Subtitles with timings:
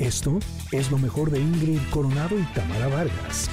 [0.00, 0.38] Esto
[0.72, 3.50] es lo mejor de Ingrid Coronado y Tamara Vargas.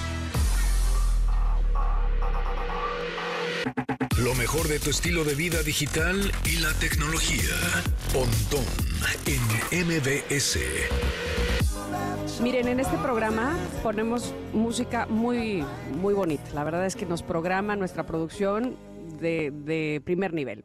[4.24, 7.54] Lo mejor de tu estilo de vida digital y la tecnología.
[8.14, 8.64] Pontón
[9.26, 10.60] en MBS.
[12.42, 15.66] Miren, en este programa ponemos música muy,
[16.00, 16.46] muy bonita.
[16.54, 18.78] La verdad es que nos programa nuestra producción
[19.20, 20.64] de, de primer nivel.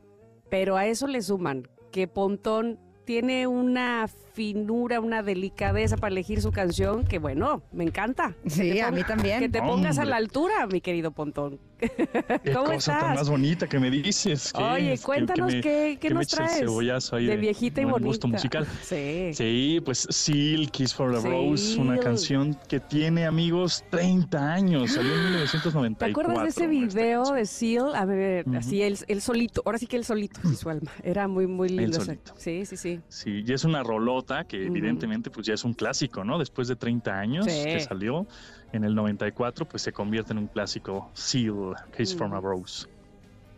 [0.49, 6.51] Pero a eso le suman que Pontón tiene una finura, una delicadeza para elegir su
[6.53, 8.35] canción que, bueno, me encanta.
[8.47, 9.41] Sí, a mí también.
[9.41, 11.59] Que te pongas a la altura, mi querido Pontón.
[11.83, 13.01] Qué ¿Cómo cosa estás?
[13.01, 14.53] tan más bonita que me dices.
[14.53, 17.85] que- Oye, cuéntanos que me- qué, qué que nos traes cebollazo ahí de viejita y
[17.85, 18.07] bonita.
[18.07, 18.67] gusto musical.
[18.83, 19.31] Sí.
[19.35, 24.93] Sí, pues Seal, Kiss for a Rose, una canción que tiene, amigos, 30 años.
[24.93, 25.97] Salió en 1994.
[25.99, 27.97] ¿Te acuerdas de ese video de Seal?
[27.97, 28.59] A ver, Ujú.
[28.59, 30.93] así él, él solito, ahora sí que él solito, sí, su alma.
[31.03, 32.01] Era muy, muy lindo.
[32.01, 32.33] solito.
[32.37, 33.01] Sí, sí, sí.
[33.09, 36.39] Sí, y es una rolota que evidentemente pues ya es un clásico, ¿no?
[36.39, 37.65] Después de 30 años Sí.
[37.65, 38.27] que salió
[38.73, 42.41] en el 94, pues se convierte en un clásico Seal, Kiss from a.
[42.41, 42.87] Rose.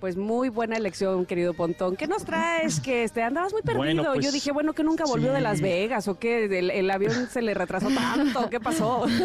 [0.05, 1.97] Pues muy buena elección, querido Pontón.
[1.97, 2.79] ¿Qué nos traes?
[2.79, 3.79] Que este, andabas muy perdido.
[3.79, 5.63] Bueno, pues, Yo dije, bueno, que nunca volvió de Las.
[5.63, 8.51] Vegas o que el, el avión se le retrasó tanto.
[8.51, 9.07] ¿Qué pasó?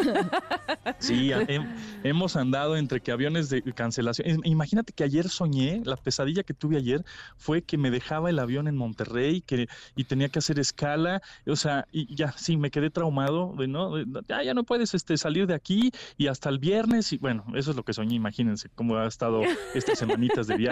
[1.00, 1.68] Sí, hem-
[2.04, 4.28] hemos andado entre que aviones de cancelación.
[4.28, 7.04] Im- Imagínate que ayer soñé, la pesadilla que tuve ayer
[7.38, 11.22] fue que me dejaba el avión en Monterrey que, y tenía que hacer escala.
[11.46, 13.54] O sea, y ya, sí, me quedé traumado.
[13.58, 13.96] De, ¿no?
[13.96, 17.12] De, ya, ya no puedes este, salir de aquí y hasta el viernes.
[17.14, 18.16] Y bueno, eso es lo que soñé.
[18.16, 19.42] Imagínense cómo ha estado
[19.74, 20.69] estas semanitas de viaje.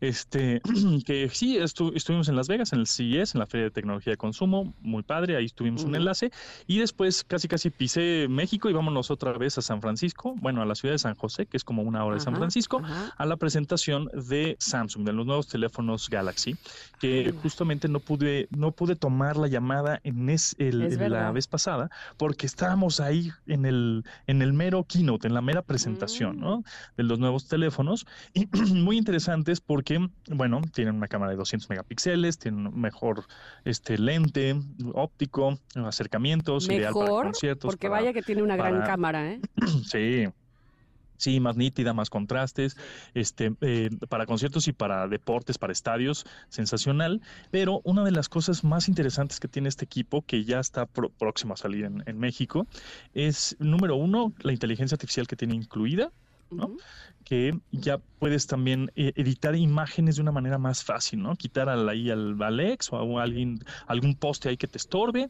[0.00, 0.60] Este,
[1.06, 4.12] que sí, estu- estuvimos en Las Vegas, en el CES, en la Feria de Tecnología
[4.12, 4.74] de Consumo.
[4.80, 6.30] Muy padre, ahí tuvimos un enlace.
[6.66, 10.66] Y después casi casi pisé México y vámonos otra vez a San Francisco, bueno, a
[10.66, 13.14] la ciudad de San José, que es como una hora de San Francisco, ajá.
[13.16, 16.56] a la presentación de Samsung, de los nuevos teléfonos Galaxy,
[17.00, 17.38] que Ah.
[17.42, 21.46] justamente no pude, no pude tomar la llamada en, es, el- Es en la vez
[21.46, 26.40] pasada, porque estábamos ahí en el, en el mero keynote, en la mera presentación, Mm.
[26.40, 26.64] ¿no?
[26.96, 28.06] De los nuevos teléfonos.
[28.34, 33.26] Y muy interesantes porque, bueno, tienen una cámara de 200 megapíxeles, tienen un mejor
[33.64, 34.56] este, lente
[34.94, 37.68] óptico, acercamientos, ideal para Mejor, conciertos.
[37.70, 39.40] porque para- vaya que tiene una gran cámara, ¿eh?
[39.86, 40.24] Sí.
[41.18, 42.76] Sí, más nítida, más contrastes,
[43.14, 47.20] este, eh, para conciertos y para deportes, para estadios, sensacional.
[47.52, 51.10] Pero una de las cosas más interesantes que tiene este equipo, que ya está pro-
[51.10, 52.66] próximo a salir en, en México,
[53.14, 56.10] es, número uno, la inteligencia artificial que tiene incluida,
[56.50, 56.76] ¿no?
[57.32, 61.34] Que ya puedes también eh, editar imágenes de una manera más fácil, ¿no?
[61.34, 65.28] Quitar al, ahí al Alex o a alguien, algún poste ahí que te estorbe,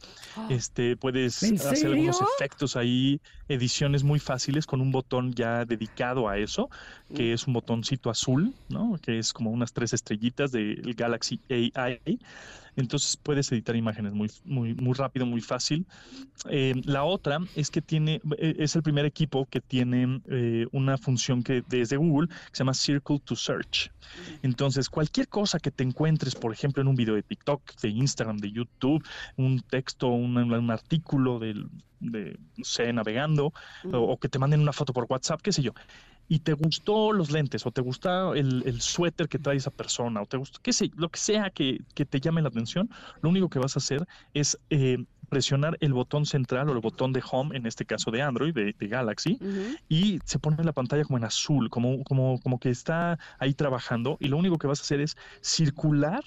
[0.50, 6.28] este, puedes ¿En hacer algunos efectos ahí, ediciones muy fáciles con un botón ya dedicado
[6.28, 6.68] a eso,
[7.14, 7.34] que Mm.
[7.34, 8.98] es un botoncito azul, ¿no?
[9.00, 12.18] Que es como unas tres estrellitas del Galaxy AI.
[12.74, 15.86] Entonces puedes editar imágenes muy, muy, muy rápido, muy fácil.
[16.48, 20.96] Eh, la otra es que tiene, eh, es el primer equipo que tiene eh, una
[20.96, 23.90] función que desde Google que se llama Circle to Search.
[24.42, 28.38] Entonces, cualquier cosa que te encuentres, por ejemplo, en un video de TikTok, de Instagram,
[28.38, 29.04] de YouTube,
[29.36, 31.68] un texto, un, un artículo del-
[32.00, 33.52] de, no sé, navegando,
[33.92, 35.72] o, o que te manden una foto por WhatsApp, qué sé yo,
[36.28, 40.22] y te gustó los lentes, o te gusta el, el suéter que trae esa persona,
[40.22, 42.88] o te gustó, qué sé, lo que sea que, que te llame la atención,
[43.20, 44.98] lo único que vas a hacer es eh,
[45.32, 48.74] presionar el botón central o el botón de home, en este caso de Android, de,
[48.78, 49.38] de Galaxy,
[49.88, 54.18] y se pone la pantalla como en azul, como, como, como que está ahí trabajando,
[54.20, 56.22] y lo único que vas a hacer es circular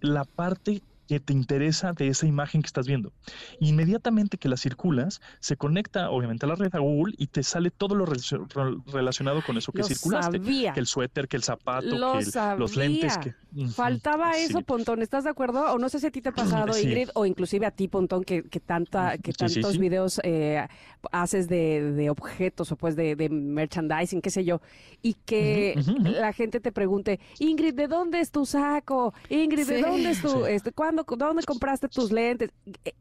[0.00, 3.12] la parte que te interesa de esa imagen que estás viendo.
[3.60, 7.70] Inmediatamente que la circulas, se conecta obviamente a la red a Google y te sale
[7.70, 10.38] todo lo relacio- rel- relacionado con eso que Lo circulaste.
[10.38, 10.72] sabía.
[10.74, 13.18] Que el suéter, que el zapato, Lo que el- los lentes.
[13.18, 13.34] Que,
[13.74, 14.42] Faltaba sí.
[14.44, 15.72] eso, Pontón, ¿estás de acuerdo?
[15.72, 16.84] O no sé si a ti te ha pasado, Sí.
[16.86, 19.78] Ingrid, o inclusive a ti, Pontón, que, que tanta, que tantos sí.
[19.78, 20.66] videos eh,
[21.10, 24.60] haces de, de objetos o pues de, de merchandising, qué sé yo,
[25.02, 29.14] y que la gente te pregunte, Ingrid, ¿de dónde es tu saco?
[29.30, 32.50] Ingrid, ¿de dónde es tu, este, ¿cuándo, dónde compraste tus lentes?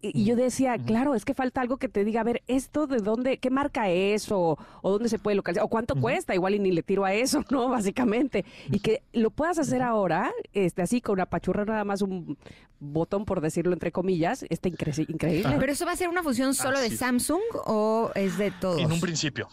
[0.02, 2.88] Y, y yo decía, claro, es que falta algo que te diga, a ver, ¿esto
[2.88, 4.32] de dónde, qué marca es?
[4.32, 7.14] O, o dónde se puede localizar, o cuánto cuesta, igual y ni le tiro a
[7.14, 7.70] eso, ¿no?
[7.70, 8.46] Básicamente.
[8.72, 12.38] Y que lo puedas hacer ahora, este, así con una pachurra nada más un
[12.80, 15.56] botón, por decirlo entre comillas, está incre- increíble.
[15.60, 16.90] ¿Pero eso va a ser una función solo de.
[16.92, 18.80] Samsung o es de todos?
[18.80, 19.48] En un principio.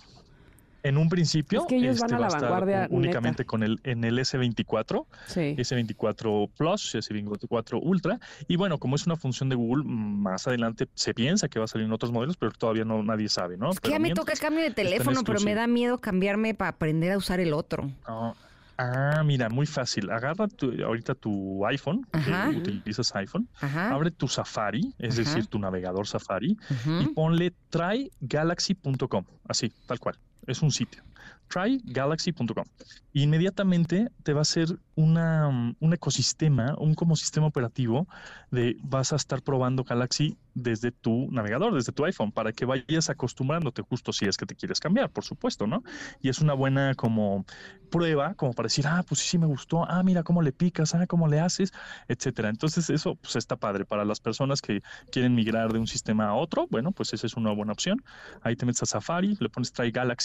[0.84, 4.18] En un principio, Es que ellos van a la vanguardia, únicamente con el en el
[4.18, 5.54] S24, Sí.
[5.56, 8.20] S24 Plus, S24 Ultra.
[8.48, 11.68] Y bueno, como es una función de Google, más adelante se piensa que va a
[11.68, 13.70] salir en otros modelos, pero todavía no nadie sabe, ¿no?
[13.70, 16.68] Es que Pero ya me toca cambio de teléfono, pero me da miedo cambiarme para
[16.72, 17.90] aprender a usar el otro.
[18.06, 18.36] No,
[18.76, 20.10] Ah, mira, muy fácil.
[20.10, 23.94] Agarra tu- ahorita tu iPhone, que utilizas iPhone, Ajá.
[23.94, 25.20] abre tu Safari, es Ajá.
[25.20, 26.56] decir, tu navegador Safari,
[26.98, 30.16] y ponle trygalaxy.com, así, tal cual.
[30.46, 31.02] Es un sitio.
[31.48, 32.64] trygalaxy.com.
[33.12, 38.08] Inmediatamente te va a hacer una, un ecosistema, un como sistema operativo
[38.50, 43.10] de vas a estar probando Galaxy desde tu navegador, desde tu iPhone, para que vayas
[43.10, 45.82] acostumbrándote justo si es que te quieres cambiar, por supuesto, ¿no?
[46.20, 47.44] Y es una buena como
[47.90, 50.94] prueba, como para decir, ah, pues sí, sí me gustó, ah, mira cómo le picas,
[50.94, 51.72] ah, cómo le haces,
[52.08, 52.48] etcétera.
[52.48, 56.34] Entonces eso pues está padre para las personas que quieren migrar de un sistema a
[56.34, 58.02] otro, bueno, pues esa es una buena opción.
[58.42, 59.72] Ahí te metes a Safari, le pones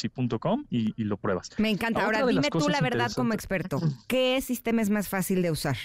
[0.10, 1.50] trygalaxy.com y, y lo pruebas.
[1.58, 2.06] Me encanta.
[2.06, 3.80] Ahora las dime tú la verdad como experto.
[4.08, 5.78] ¿Qué sistema es más fácil de usar?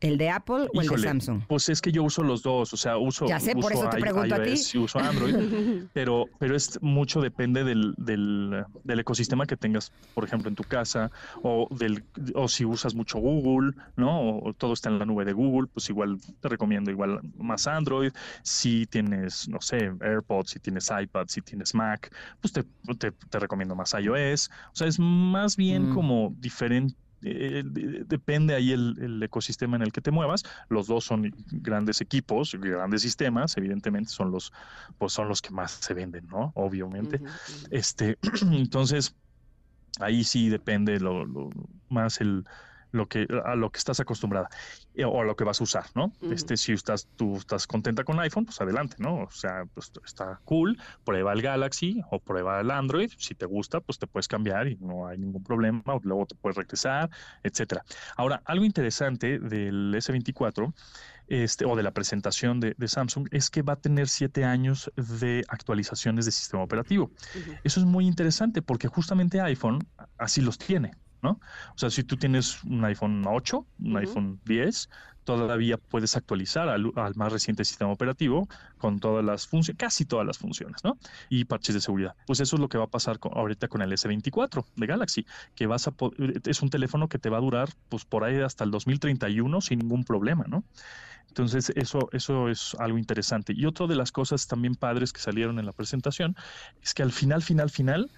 [0.00, 1.42] ¿El de Apple o el de Samsung?
[1.46, 3.90] Pues es que yo uso los dos, o sea, uso, Ya sé, por uso eso
[3.90, 4.50] te pregunto a ti.
[4.50, 5.34] iOS y uso Android,
[5.92, 10.64] pero, pero es mucho depende del, del, del ecosistema que tengas, por ejemplo, en tu
[10.64, 11.10] casa,
[11.42, 12.02] o del,
[12.34, 14.20] o si usas mucho Google, ¿no?
[14.22, 17.66] O, o todo está en la nube de Google, pues igual te recomiendo igual más
[17.66, 18.12] Android.
[18.42, 22.10] Si tienes, no sé, AirPods, si tienes iPad, si tienes Mac,
[22.40, 22.64] pues te,
[22.98, 24.48] te, te recomiendo más iOS.
[24.72, 25.94] O sea, es más bien Mm.
[25.94, 26.94] como diferente.
[27.22, 30.42] Eh, de- depende ahí el, el ecosistema en el que te muevas.
[30.68, 34.52] Los dos son grandes equipos, grandes sistemas, evidentemente son los,
[34.98, 36.52] pues son los que más se venden, ¿no?
[36.54, 37.20] Obviamente.
[37.70, 38.18] Este,
[38.52, 39.16] entonces,
[40.00, 41.50] ahí sí depende lo, lo-
[41.88, 42.44] más el
[42.92, 44.48] lo que a lo que estás acostumbrada
[44.94, 46.12] eh, o a lo que vas a usar, ¿no?
[46.30, 49.22] Este, si estás tú estás contenta con iPhone, pues adelante, ¿no?
[49.22, 53.80] O sea, pues está cool, prueba el Galaxy o prueba el Android, si te gusta,
[53.80, 57.10] pues te puedes cambiar y no hay ningún problema, o luego te puedes regresar,
[57.42, 57.84] etcétera.
[58.16, 60.72] Ahora, algo interesante del S24
[61.30, 64.90] este, o de la presentación de, de Samsung es que va a tener siete años
[64.96, 67.10] de actualizaciones de sistema operativo.
[67.62, 69.86] Eso es muy interesante porque justamente iPhone
[70.18, 71.32] así los tiene, ¿no?
[71.32, 74.88] O sea, si tú tienes un iPhone 8, un iPhone 10,
[75.24, 80.26] todavía puedes actualizar al, al más reciente sistema operativo con todas las funciones, casi todas
[80.26, 80.98] las funciones, ¿no?
[81.28, 82.16] Y parches de seguridad.
[82.26, 85.26] Pues eso es lo que va a pasar con- ahorita con el S24 de Galaxy,
[85.54, 85.92] que vas a
[86.44, 89.78] es un teléfono que te va a durar pues por ahí hasta el 2031 sin
[89.80, 90.64] ningún problema, ¿no?
[91.28, 93.52] Entonces, eso, eso es algo interesante.
[93.56, 96.34] Y otra de las cosas también padres que salieron en la presentación
[96.82, 98.10] es que al final, final, final,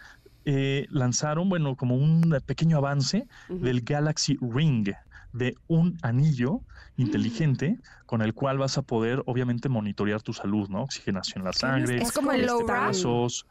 [0.44, 4.90] eh, lanzaron, bueno, como un pequeño avance del Galaxy Ring,
[5.32, 6.60] de un anillo
[6.96, 10.82] inteligente con el cual vas a poder, obviamente, monitorear tu salud, ¿no?
[10.82, 12.86] Oxigenación en la sangre, Es como el Low-Ra.
[12.86, 13.46] pasos,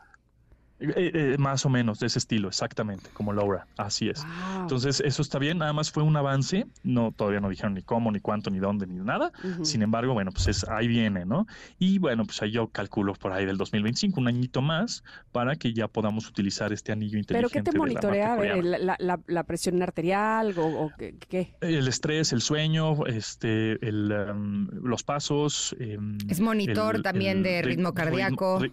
[0.81, 4.23] eh, eh, más o menos de ese estilo, exactamente, como Laura, así es.
[4.23, 4.61] Wow.
[4.61, 8.11] Entonces, eso está bien, nada más fue un avance, no, todavía no dijeron ni cómo,
[8.11, 9.31] ni cuánto, ni dónde, ni nada.
[9.63, 11.45] Sin embargo, bueno, pues es, ahí viene, ¿no?
[11.79, 15.73] Y bueno, pues ahí yo calculo por ahí del 2025, un añito más, para que
[15.73, 17.59] ya podamos utilizar este anillo ¿Pero inteligente.
[17.59, 18.35] qué te monitorea?
[18.61, 21.53] la, la- la presión arterial o, o qué, qué?
[21.61, 25.75] El estrés, el sueño, este, el, em, los pasos.
[25.79, 28.59] em, Es monitor el- también el de ri- ritmo cardíaco.
[28.59, 28.71] ri-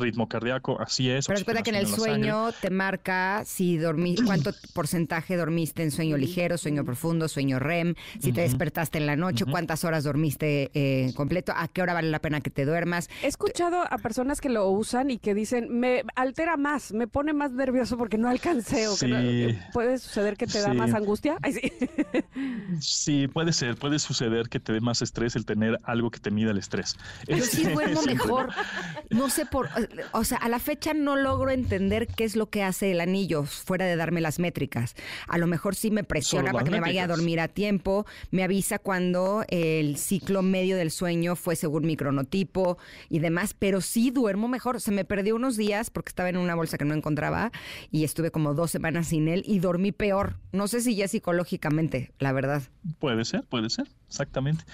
[0.00, 1.26] ritmo cardíaco, así es.
[1.26, 2.04] Pero recuerda que en el sangre.
[2.12, 7.94] sueño te marca si dormí, cuánto porcentaje dormiste en sueño ligero, sueño profundo, sueño REM,
[8.20, 12.10] si te despertaste en la noche, cuántas horas dormiste eh, completo, a qué hora vale
[12.10, 13.08] la pena que te duermas.
[13.22, 17.32] He escuchado a personas que lo usan y que dicen, me altera más, me pone
[17.32, 18.88] más nervioso porque no alcancé.
[18.88, 19.58] O que no- Sí.
[19.72, 21.36] ¿Puede suceder que te da más angustia?
[21.42, 21.72] Ay, sí.
[22.80, 26.30] Sí, puede ser, puede suceder que te dé más estrés el tener algo que te
[26.30, 26.96] mida el estrés.
[27.26, 28.50] Yo sí duermo mejor.
[29.10, 29.68] No sé por,
[30.12, 33.44] o sea, a la fecha no logro entender qué es lo que hace el anillo
[33.44, 34.94] fuera de darme las métricas.
[35.26, 38.42] A lo mejor sí me presiona para que me vaya a dormir a tiempo, me
[38.42, 42.78] avisa cuando el ciclo medio del sueño fue según mi cronotipo
[43.08, 44.80] y demás, pero sí duermo mejor.
[44.80, 47.50] Se me perdió unos días porque estaba en una bolsa que no encontraba
[47.90, 50.36] y estuve como dos semanas sin él y dormí peor.
[50.52, 52.62] No sé si ya psicológicamente, la verdad.
[52.98, 54.64] Puede ser, puede ser, exactamente.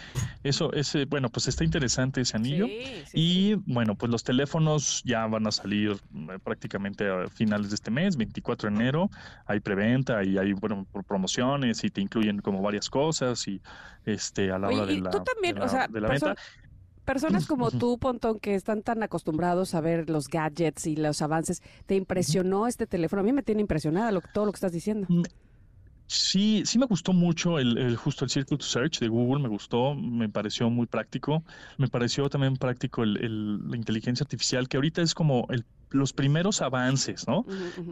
[0.42, 2.66] Eso, ese, bueno, pues está interesante ese anillo.
[2.66, 7.70] Sí, sí, Y bueno, pues los teléfonos ya van a salir eh, prácticamente a finales
[7.70, 9.10] de este mes, 24 de enero.
[9.46, 13.60] Hay preventa y hay, bueno, por promociones y te incluyen como varias cosas y
[14.04, 16.08] este a la Oye, hora de la, tú también, de o la- sea, de la
[16.08, 16.42] perso- venta.
[17.04, 21.60] Personas como tú, Pontón, que están tan acostumbrados a ver los gadgets y los avances,
[21.84, 23.20] ¿te impresionó este teléfono?
[23.20, 25.06] A mí me tiene impresionada lo, todo lo que estás diciendo.
[26.06, 29.48] Sí, sí me gustó mucho el, el- justo el Circle to Search de Google, me
[29.48, 31.44] gustó, me pareció muy práctico,
[31.78, 36.12] me pareció también práctico el, el- la inteligencia artificial, que ahorita es como el- los
[36.12, 37.44] primeros avances, ¿no?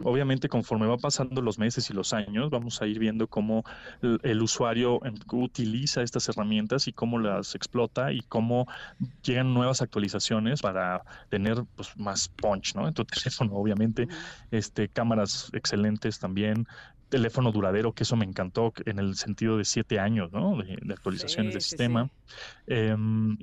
[0.03, 3.63] Obviamente, conforme va pasando los meses y los años, vamos a ir viendo cómo
[4.01, 4.99] el, usuario
[5.31, 8.65] utiliza estas herramientas y cómo las explota y cómo
[9.23, 12.87] llegan nuevas actualizaciones para tener pues, más punch, ¿no?
[12.87, 14.07] En tu teléfono, obviamente,
[14.51, 16.65] este, cámaras excelentes también,
[17.13, 20.57] teléfono duradero, que eso me encantó en el sentido de siete años, ¿no?
[20.57, 22.09] De, actualizaciones de sistema,
[22.65, 23.37] em,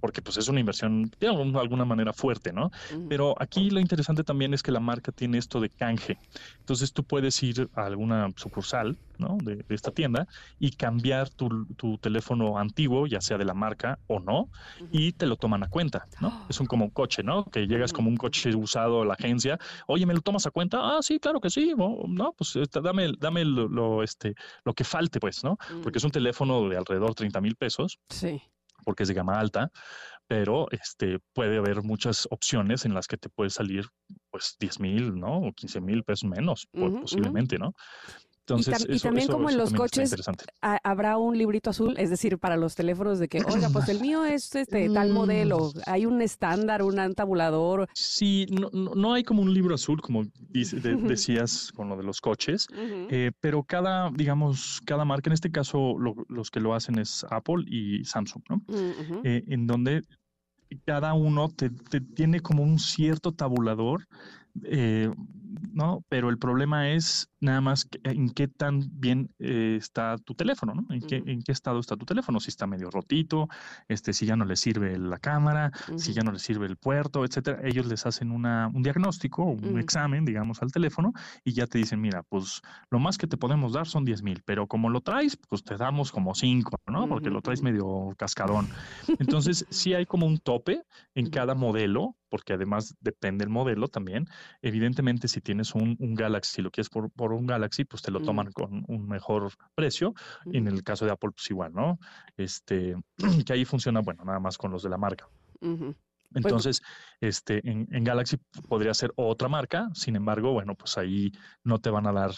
[0.00, 2.70] porque pues es una inversión de alguna manera fuerte, ¿no?
[3.08, 6.18] Pero aquí lo interesante también es que la marca tiene esto de canje.
[6.60, 9.38] Entonces tú puedes ir a alguna sucursal, ¿no?
[9.42, 10.28] De, esta tienda
[10.60, 11.66] y cambiar tu,
[12.00, 14.48] teléfono antiguo, ya sea de la marca o no,
[14.92, 16.46] y te lo toman a cuenta, ¿no?
[16.48, 17.44] Es un como un coche, ¿no?
[17.46, 20.78] Que llegas como un coche usado a la agencia, oye, ¿me lo tomas a cuenta?
[20.80, 25.20] Ah, sí, claro que sí, no, pues este, dame, dame lo, este, lo que falte,
[25.20, 25.56] pues, ¿no?
[25.82, 27.98] Porque es un teléfono de alrededor de 30 mil pesos.
[28.08, 28.42] Sí.
[28.84, 29.70] Porque es de gama alta,
[30.26, 33.86] pero este, puede haber muchas opciones en las que te puede salir
[34.30, 35.38] pues 10 mil, ¿no?
[35.38, 37.74] O 15 mil pesos menos, posiblemente, ¿no?
[38.88, 40.14] Y, también como en los coches
[40.60, 44.24] habrá un librito azul, es decir, para los teléfonos de que, oiga, pues el mío
[44.24, 45.80] es este tal modelo, mm.
[45.86, 47.88] hay un estándar, un tabulador.
[47.94, 52.68] Sí, no, no, hay como un libro azul, como decías con lo de los coches,
[53.10, 55.96] eh, pero cada, digamos, cada marca, en este caso
[56.28, 58.56] los que lo hacen es Apple y Samsung, ¿no?
[58.66, 60.02] Mm, eh, en donde
[60.84, 64.06] cada uno te, tiene como un cierto tabulador
[64.64, 65.10] eh,
[65.72, 66.04] ¿no?
[66.08, 70.86] Pero el problema es nada más en qué tan bien eh, está tu teléfono, ¿no?
[70.94, 73.48] ¿En, qué, en qué estado está tu teléfono, si está medio rotito,
[73.88, 77.24] este, si ya no le sirve la cámara, si ya no le sirve el puerto,
[77.24, 77.60] etcétera.
[77.62, 81.12] Ellos les hacen una, un diagnóstico, un examen, digamos, al teléfono
[81.44, 84.42] y ya te dicen, mira, pues lo más que te podemos dar son 10 mil,
[84.44, 87.08] pero como lo traes, pues te damos como 5, ¿no?
[87.08, 88.68] Porque lo traes medio cascadón.
[89.18, 90.82] Entonces, sí hay como un tope
[91.14, 94.26] en cada modelo porque además depende el modelo también.
[94.62, 98.20] Evidentemente, si tienes un, Galaxy, si lo quieres por, por, un Galaxy, pues te lo
[98.20, 100.12] toman con un mejor precio.
[100.44, 102.00] En el caso de Apple, pues igual, ¿no?
[102.36, 102.96] Este,
[103.46, 105.28] que ahí funciona, bueno, nada más con los de la marca.
[105.60, 105.94] Pues
[106.34, 106.82] Entonces,
[107.20, 108.38] este, en, en, Galaxy
[108.68, 111.30] podría ser otra marca, sin embargo, bueno, pues ahí
[111.62, 112.32] no te van a dar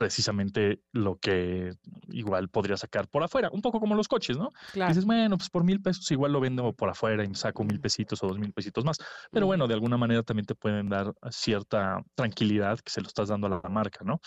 [0.00, 1.74] precisamente lo que
[2.08, 4.48] igual podría sacar por afuera, un poco como los coches, ¿no?
[4.72, 7.78] Dices, bueno, pues por mil pesos igual lo vendo por afuera y me saco mil
[7.80, 8.96] pesitos o dos mil pesitos más,
[9.30, 13.28] pero bueno, de alguna manera también te pueden dar cierta tranquilidad que se lo estás
[13.28, 14.22] dando a la marca, ¿no?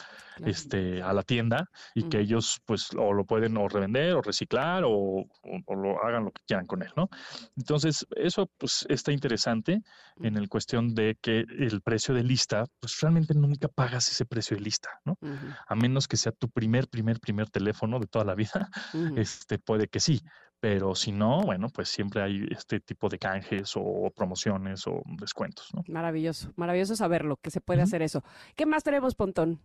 [0.46, 4.84] Este, a la tienda y que ellos pues o lo pueden o revender o reciclar
[4.86, 5.26] o,
[5.70, 7.10] lo hagan lo que quieran con él, ¿no?
[7.58, 9.82] Entonces, eso pues está interesante
[10.22, 14.56] en el cuestión de que el precio de lista, pues realmente nunca pagas ese precio
[14.56, 15.18] de lista, ¿no?
[15.68, 18.70] A menos que sea tu primer, primer, primer teléfono de toda la vida,
[19.18, 20.22] este puede que sí,
[20.60, 25.68] pero si no, bueno, pues siempre hay este tipo de canjes o promociones o descuentos.
[25.74, 25.84] ¿no?
[25.90, 28.24] Maravilloso, maravilloso saberlo, que se puede hacer eso.
[28.56, 29.60] ¿Qué más tenemos, Pontón?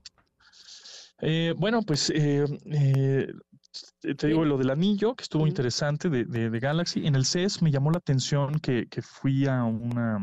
[1.21, 3.33] Eh, bueno, pues eh, eh,
[4.17, 7.07] te digo lo del anillo, que estuvo interesante de, de, Galaxy.
[7.07, 10.19] En el CES me llamó la atención que, que fui a una,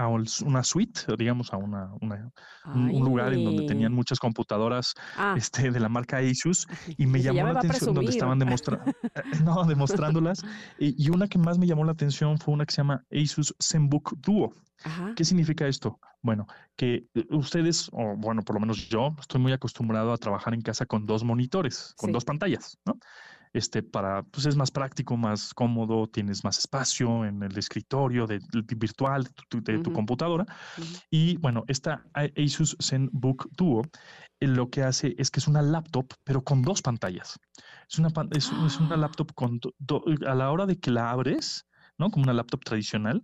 [0.00, 5.34] a una suite, digamos, a una, un lugar en donde tenían muchas computadoras ah.
[5.36, 6.66] este, de la marca Asus
[6.96, 8.84] y me llamó la atención donde estaban demostrando,
[9.44, 10.42] no, demostrándolas.
[10.78, 14.16] Y, una que más me llamó la atención fue una que se llama Asus ZenBook
[14.18, 14.54] Duo.
[15.16, 15.98] ¿Qué significa esto?
[16.22, 20.54] Bueno, que eh, ustedes, o bueno, por lo menos yo, estoy muy acostumbrado a trabajar
[20.54, 22.98] en casa con dos monitores, con dos pantallas, ¿no?
[23.52, 28.40] Este, para, pues es más práctico, más cómodo, tienes más espacio en el escritorio de,
[28.76, 30.46] virtual de tu, computadora.
[31.10, 33.82] Y bueno, esta Asus ZenBook Duo
[34.40, 37.38] eh, lo que hace es que es una laptop, pero con dos pantallas.
[37.88, 38.96] Es una, es, una ¡Ah!
[38.96, 39.60] laptop con,
[40.26, 41.66] a la hora de que la abres,
[42.00, 42.10] ¿no?
[42.10, 43.22] Como una laptop tradicional,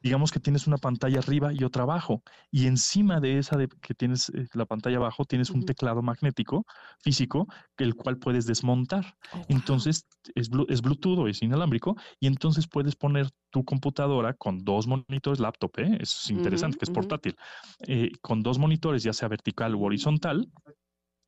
[0.00, 3.94] digamos que tienes una pantalla arriba y otra abajo, y encima de esa de que
[3.94, 6.66] tienes eh, la pantalla abajo tienes un teclado magnético
[6.98, 7.46] físico,
[7.78, 9.16] el cual puedes desmontar.
[9.32, 14.64] Oh, entonces es, es, Bluetooth o es inalámbrico, y entonces puedes poner tu computadora con
[14.64, 15.98] dos monitores laptop, ¿eh?
[16.00, 17.36] es interesante, que es portátil,
[17.86, 20.50] eh, con dos monitores, ya sea vertical u horizontal,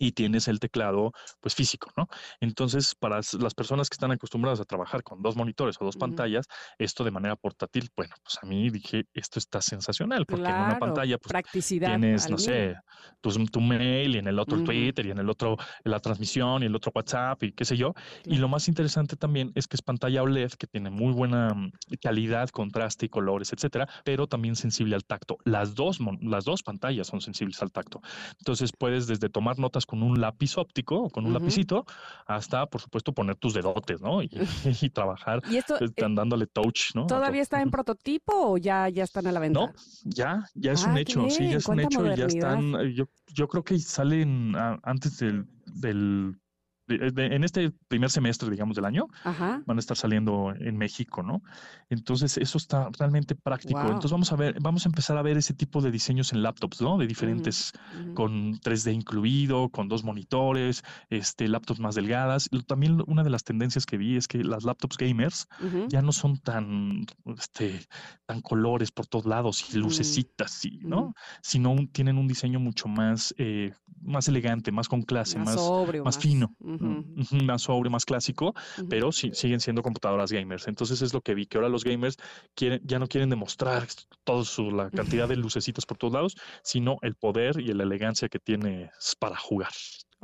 [0.02, 2.08] y tienes el teclado pues físico, ¿no?
[2.40, 6.46] Entonces, para las personas que están acostumbradas a trabajar con dos monitores o dos pantallas,
[6.76, 10.78] esto de manera portátil, bueno, pues a mí dije, esto está sensacional, porque en una
[10.80, 12.74] pantalla pues tienes, no sé,
[13.20, 16.74] tu, mail y en el otro Twitter y en el otro la transmisión y el
[16.74, 17.94] otro WhatsApp y qué sé yo.
[18.24, 21.72] Y lo más interesante también es que es pantalla OLED que tiene muy buena mm,
[22.00, 25.38] calidad, contraste y colores, etcétera, pero también sensible al tacto.
[25.44, 28.00] Las dos, las dos pantallas son sensibles al tacto.
[28.38, 31.84] Entonces, puedes desde tomar notas con un lápiz óptico o con un lapicito,
[32.26, 34.22] hasta, por supuesto, poner tus dedotes, ¿no?
[34.22, 34.30] Y,
[34.94, 37.06] trabajar ¿Y esto, pues, eh, dándole touch, ¿no?
[37.06, 39.60] ¿Todavía está en prototipo o ya, ya están a la venta?
[39.60, 39.72] No,
[40.04, 43.48] ya, ya es un ah, hecho, sí, ya es un hecho, ya están, yo, yo
[43.48, 46.40] creo que salen antes del, del
[46.88, 49.62] en este primer semestre, digamos, del año, Ajá.
[49.66, 51.42] van a estar saliendo en México, ¿no?
[51.90, 53.80] Entonces, eso está realmente práctico.
[53.82, 56.80] Entonces, vamos a ver, vamos a empezar a ver ese tipo de diseños en laptops,
[56.82, 56.98] ¿no?
[56.98, 57.72] De diferentes,
[58.14, 62.48] con 3D incluido, con dos monitores, este, laptops más delgadas.
[62.66, 65.46] También una de las tendencias que vi es que las laptops gamers
[65.88, 67.86] ya no son tan, este,
[68.26, 69.80] tan colores por todos lados y Mm.
[69.80, 71.14] lucecitas, y, ¿no?
[71.42, 75.60] Sino un- tienen un diseño mucho más, eh, más elegante, más con clase, Más más,
[75.60, 76.04] sobrio.
[76.04, 77.04] más fino, Ujú.
[77.16, 78.54] ujú, más sobrio, más clásico,
[78.88, 80.68] pero sí- siguen siendo computadoras gamers.
[80.68, 82.16] Entonces es lo que vi, que ahora los gamers
[82.54, 83.86] quieren, ya no quieren demostrar
[84.24, 88.28] toda su, la cantidad de lucecitas por todos lados, sino el poder y la elegancia
[88.28, 89.70] que tienes para jugar.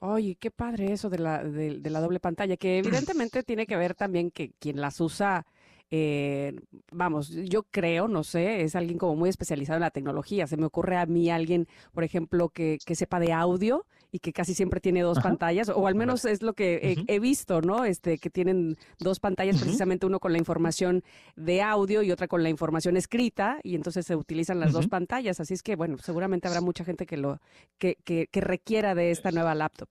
[0.01, 2.79] Oye, qué padre eso de la, de, de la doble pantalla, que
[3.13, 5.45] evidentemente tiene que ver también que quien las usa,
[5.91, 6.55] eh,
[6.93, 10.47] vamos, yo creo, no sé, es alguien como muy especializado en la tecnología.
[10.47, 14.33] Se me ocurre a mí alguien, por ejemplo, que, que sepa de audio y que
[14.33, 15.29] casi siempre tiene dos Ajá.
[15.31, 17.85] pantallas, o al menos es lo que he, visto, ¿no?
[17.85, 21.03] Este, que tienen dos pantallas, precisamente uno con la información
[21.37, 25.41] de audio y otra con la información escrita, y entonces se utilizan las dos pantallas.
[25.41, 27.41] Así es que, bueno, seguramente habrá mucha gente que lo,
[27.79, 29.89] que, que, que requiera de esta nueva laptop.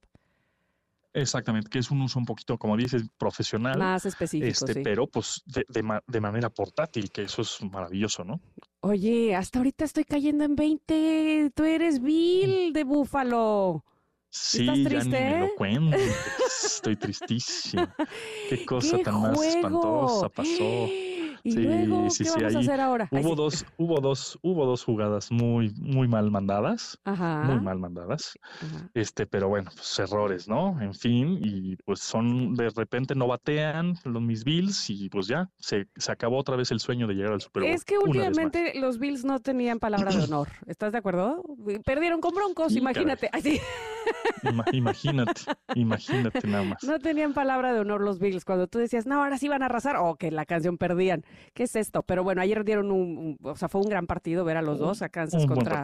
[1.21, 3.77] Exactamente, que es un uso un poquito, como dices, profesional.
[3.79, 4.81] Más específico, Este, sí.
[4.83, 8.39] pero pues de, de ma- de manera portátil, que eso es maravilloso, ¿no?
[8.81, 11.51] Oye, hasta ahorita estoy cayendo en 20.
[11.55, 13.83] Tú eres Bill de Búfalo.
[14.29, 15.97] Sí, ¿Estás ya ni me lo cuento.
[16.63, 17.87] Estoy tristísimo.
[18.49, 20.87] Qué cosa ¡Qué tan más espantosa pasó.
[21.47, 23.07] Y Sí, luego, sí, ¿qué sí, vamos a ahí hacer ahora?
[23.09, 27.43] Ay, Hubo dos, hubo dos, hubo dos jugadas muy, muy mal mandadas, Ajá.
[27.43, 28.37] muy mal mandadas.
[28.61, 28.89] ajá.
[28.93, 30.81] Este, pero bueno, pues errores, ¿no?
[30.81, 35.49] En fin, y pues son, de repente no batean los mis Bills y pues ya,
[35.57, 37.71] se, se acabó otra vez el sueño de llegar al Super Bowl.
[37.71, 40.49] Es que últimamente los Bills no tenían palabra de honor.
[40.67, 41.43] ¿Estás de acuerdo?
[41.85, 43.29] Perdieron con Broncos, imagínate.
[43.31, 43.59] Ay, sí.
[44.43, 45.41] Ima- imagínate,
[45.75, 46.83] imagínate nada más.
[46.83, 48.45] No tenían palabra de honor los Bills.
[48.45, 51.23] Cuando tú decías, no, ahora sí van a arrasar, o que la canción perdían.
[51.53, 52.03] ¿Qué es esto?
[52.03, 54.79] Pero bueno, ayer dieron un, un- o sea, fue un gran partido ver a los
[54.79, 55.81] dos, a Kansas Un contra,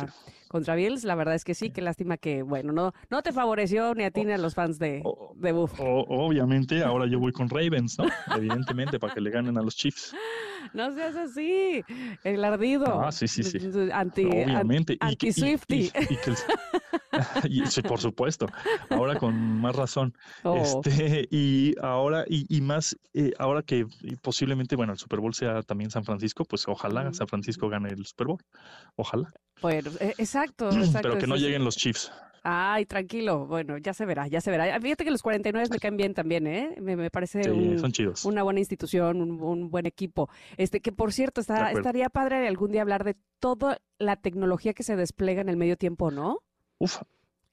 [0.48, 1.04] contra Bills.
[1.04, 4.12] La verdad es que sí, qué lástima que, bueno, no, no te favoreció ni a
[4.12, 5.90] ti ni a los fans de, Oh, de Buffalo.
[6.08, 8.06] Obviamente, ahora yo voy con Ravens, ¿no?
[8.36, 10.14] Evidentemente, para que le ganen a los Chiefs.
[10.74, 11.84] No seas así,
[12.24, 13.02] el ardido.
[13.02, 13.58] Ah, sí, sí, sí.
[13.92, 14.94] Anti, an- Obviamente.
[14.94, 15.28] y que-
[17.50, 18.48] y- sí, por supuesto.
[18.90, 20.14] Ahora con más razón.
[20.44, 23.86] Oh, Este, y ahora, y, y más, eh, ahora que
[24.22, 27.14] posiblemente, bueno, el Super Bowl sea también San Francisco, pues ojalá.
[27.14, 28.40] San Francisco gane el Super Bowl.
[28.96, 29.32] Ojalá.
[29.62, 31.10] bueno, eh, exacto, exacto.
[31.10, 32.12] Pero que no lleguen los Chiefs.
[32.46, 33.46] Ay, tranquilo.
[33.48, 34.80] Bueno, ya se verá, ya se verá.
[34.82, 36.76] Fíjate que los 49 me caen bien también, ¿eh?
[36.82, 38.26] Me, me parece Sí, un- son chidos.
[38.26, 40.30] una buena institución, un, un buen equipo.
[40.58, 44.84] Este, que por cierto, está, estaría padre algún día hablar de toda la tecnología que
[44.84, 46.40] se despliega en el medio tiempo, ¿no?
[46.80, 47.02] Uf.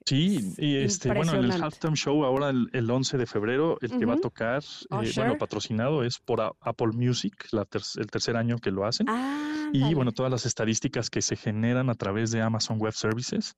[0.07, 3.97] Sí, y este, bueno, en el halftime show ahora el, el 11 de febrero, el
[3.99, 5.25] que va a tocar, eh, Usher.
[5.25, 9.07] bueno, patrocinado es por A- Apple Music, la ter- el tercer año que lo hacen.
[9.09, 9.37] Ah,
[9.73, 13.55] Y bueno, todas las estadísticas que se generan a través de Amazon Web Services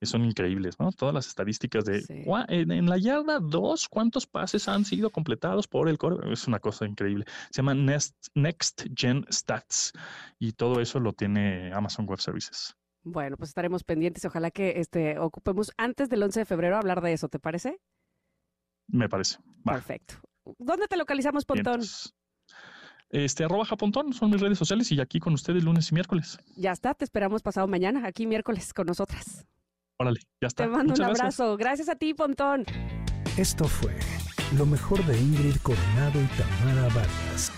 [0.00, 0.92] eh, son increíbles, ¿no?
[0.92, 2.22] Todas las estadísticas de, Sí.
[2.24, 6.32] "Gua- en, en la yarda 2, ¿cuántos pases han sido completados por el core?
[6.32, 7.24] Es una cosa increíble.
[7.50, 9.92] Se llama Next, Next Gen Stats
[10.38, 12.76] y todo eso lo tiene Amazon Web Services.
[13.06, 14.24] Bueno, pues estaremos pendientes.
[14.24, 17.78] Ojalá que este, ocupemos antes del 11 de febrero hablar de eso, ¿te parece?
[18.88, 19.38] Me parece.
[19.66, 20.16] Va, Perfecto.
[20.58, 21.82] ¿Dónde te localizamos, Pontón?
[23.10, 26.36] Este, arroba Japontón son mis redes sociales y aquí con ustedes lunes y miércoles.
[26.56, 29.46] Ya está, te esperamos pasado mañana, aquí miércoles con nosotras.
[29.98, 30.64] Órale, ya está.
[30.64, 31.40] Te mando un Muchas gracias.
[31.40, 31.56] abrazo.
[31.56, 32.64] Gracias a ti, Pontón.
[33.38, 33.94] Esto fue
[34.58, 37.52] lo mejor de Ingrid Coronado y Tamara Vargas.